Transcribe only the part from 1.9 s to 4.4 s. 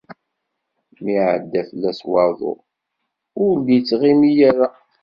waḍu, ur d-ittɣimi